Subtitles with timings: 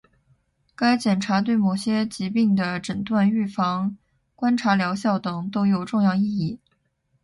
[0.75, 3.95] 该检查对某些疾病的诊断、预防、
[4.33, 6.59] 观察疗效等都有重要意义